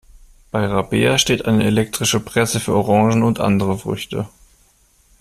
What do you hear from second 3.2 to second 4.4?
und andere Früchte.